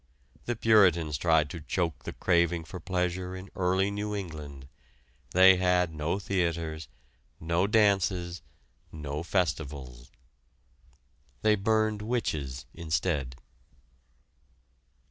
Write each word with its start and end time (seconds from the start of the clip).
The 0.45 0.55
Puritans 0.55 1.15
tried 1.19 1.47
to 1.51 1.61
choke 1.61 2.05
the 2.05 2.13
craving 2.13 2.63
for 2.63 2.79
pleasure 2.79 3.35
in 3.35 3.51
early 3.55 3.91
New 3.91 4.15
England. 4.15 4.67
They 5.29 5.57
had 5.57 5.93
no 5.93 6.17
theaters, 6.17 6.87
no 7.39 7.67
dances, 7.67 8.41
no 8.91 9.21
festivals. 9.21 10.09
They 11.43 11.53
burned 11.53 12.01
witches 12.01 12.65
instead. 12.73 13.35